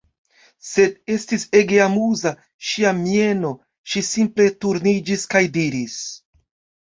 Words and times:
Sed, 0.67 0.93
estis 1.15 1.43
ege 1.59 1.77
amuza, 1.87 2.31
ŝia 2.69 2.93
mieno, 3.03 3.51
ŝi 3.91 4.03
simple 4.07 4.47
turniĝis 4.65 5.27
kaj 5.35 5.43
diris: 5.59 5.99